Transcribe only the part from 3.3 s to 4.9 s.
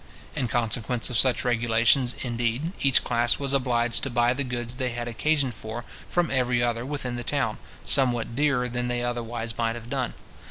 was obliged to buy the goods they